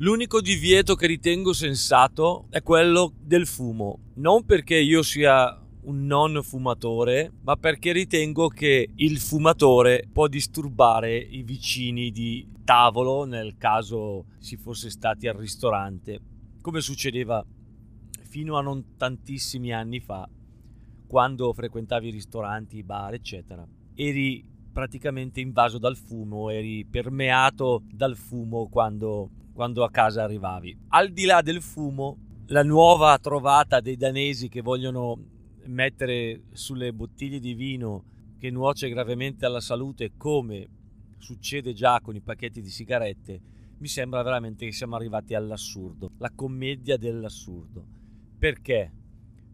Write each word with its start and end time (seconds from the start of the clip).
L'unico 0.00 0.40
divieto 0.40 0.94
che 0.94 1.08
ritengo 1.08 1.52
sensato 1.52 2.46
è 2.50 2.62
quello 2.62 3.12
del 3.20 3.48
fumo, 3.48 4.12
non 4.14 4.44
perché 4.44 4.76
io 4.76 5.02
sia 5.02 5.60
un 5.82 6.06
non 6.06 6.40
fumatore, 6.44 7.32
ma 7.42 7.56
perché 7.56 7.90
ritengo 7.90 8.46
che 8.46 8.90
il 8.94 9.18
fumatore 9.18 10.08
può 10.12 10.28
disturbare 10.28 11.16
i 11.16 11.42
vicini 11.42 12.12
di 12.12 12.48
tavolo 12.62 13.24
nel 13.24 13.56
caso 13.56 14.26
si 14.38 14.56
fosse 14.56 14.88
stati 14.88 15.26
al 15.26 15.34
ristorante, 15.34 16.20
come 16.60 16.80
succedeva 16.80 17.44
fino 18.22 18.56
a 18.56 18.62
non 18.62 18.94
tantissimi 18.96 19.72
anni 19.72 19.98
fa, 19.98 20.28
quando 21.08 21.52
frequentavi 21.52 22.10
ristoranti, 22.10 22.84
bar, 22.84 23.14
eccetera. 23.14 23.66
Eri 23.96 24.46
praticamente 24.72 25.40
invaso 25.40 25.78
dal 25.78 25.96
fumo, 25.96 26.50
eri 26.50 26.86
permeato 26.88 27.82
dal 27.90 28.16
fumo 28.16 28.68
quando, 28.68 29.30
quando 29.58 29.82
a 29.82 29.90
casa 29.90 30.22
arrivavi. 30.22 30.84
Al 30.90 31.10
di 31.10 31.24
là 31.24 31.42
del 31.42 31.60
fumo, 31.60 32.44
la 32.46 32.62
nuova 32.62 33.18
trovata 33.18 33.80
dei 33.80 33.96
danesi 33.96 34.48
che 34.48 34.60
vogliono 34.60 35.18
mettere 35.64 36.44
sulle 36.52 36.92
bottiglie 36.92 37.40
di 37.40 37.54
vino 37.54 38.04
che 38.38 38.52
nuoce 38.52 38.88
gravemente 38.88 39.46
alla 39.46 39.58
salute 39.58 40.12
come 40.16 40.68
succede 41.18 41.72
già 41.72 42.00
con 42.00 42.14
i 42.14 42.20
pacchetti 42.20 42.60
di 42.60 42.68
sigarette, 42.68 43.40
mi 43.78 43.88
sembra 43.88 44.22
veramente 44.22 44.64
che 44.64 44.70
siamo 44.70 44.94
arrivati 44.94 45.34
all'assurdo, 45.34 46.12
la 46.18 46.30
commedia 46.32 46.96
dell'assurdo. 46.96 47.84
Perché? 48.38 48.92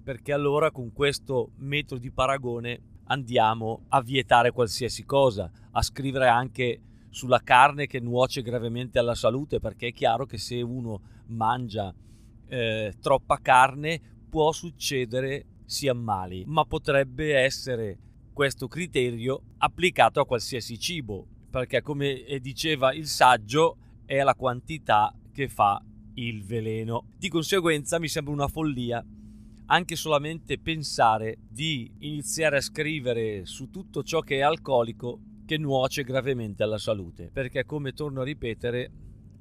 Perché 0.03 0.35
allora 0.35 0.71
con 0.71 0.93
questo 0.93 1.53
metro 1.61 1.97
di 1.97 2.11
paragone 2.11 2.79
andiamo 3.05 3.87
a 3.89 4.03
vietare 4.03 4.51
qualsiasi 4.51 5.07
cosa, 5.07 5.51
a 5.71 5.81
scrivere 5.81 6.29
anche 6.29 6.79
sulla 7.15 7.41
carne 7.45 7.87
che 7.87 8.01
nuoce 8.01 8.43
gravemente 8.43 8.99
alla 8.99 9.15
salute, 9.15 9.61
perché 9.61 9.87
è 9.87 9.93
chiaro 9.93 10.27
che 10.27 10.37
se 10.37 10.61
uno 10.61 11.01
mangia 11.29 11.95
eh, 12.49 12.93
troppa 13.01 13.39
carne 13.41 14.01
può 14.29 14.51
succedere 14.51 15.47
si 15.65 15.87
ammali, 15.87 16.43
ma 16.45 16.65
potrebbe 16.65 17.37
essere 17.37 17.99
questo 18.33 18.67
criterio 18.67 19.43
applicato 19.59 20.19
a 20.19 20.27
qualsiasi 20.27 20.77
cibo, 20.77 21.25
perché 21.51 21.83
come 21.83 22.25
diceva 22.41 22.93
il 22.93 23.07
saggio 23.07 23.77
è 24.05 24.21
la 24.25 24.35
quantità 24.35 25.15
che 25.33 25.47
fa 25.49 25.81
il 26.15 26.45
veleno. 26.45 27.07
Di 27.17 27.29
conseguenza 27.29 28.01
mi 28.01 28.09
sembra 28.09 28.33
una 28.33 28.49
follia 28.49 29.05
anche 29.67 29.95
solamente 29.95 30.59
pensare 30.59 31.37
di 31.49 31.91
iniziare 32.01 32.57
a 32.57 32.61
scrivere 32.61 33.47
su 33.47 33.71
tutto 33.71 34.03
ciò 34.03 34.19
che 34.19 34.39
è 34.39 34.41
alcolico 34.41 35.21
che 35.45 35.59
nuoce 35.59 36.03
gravemente 36.03 36.63
alla 36.63 36.79
salute, 36.79 37.31
perché 37.33 37.65
come 37.65 37.93
torno 37.93 38.23
a 38.23 38.25
ripetere, 38.25 38.91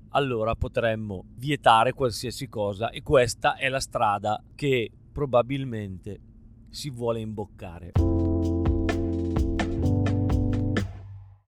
allora 0.09 0.55
potremmo 0.55 1.25
vietare 1.35 1.93
qualsiasi 1.93 2.47
cosa 2.47 2.89
e 2.89 3.01
questa 3.01 3.55
è 3.55 3.69
la 3.69 3.79
strada 3.79 4.41
che 4.55 4.91
probabilmente 5.11 6.19
si 6.69 6.89
vuole 6.89 7.19
imboccare. 7.19 8.32